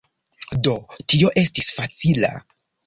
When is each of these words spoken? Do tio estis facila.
Do 0.67 0.73
tio 1.15 1.31
estis 1.43 1.71
facila. 1.79 2.37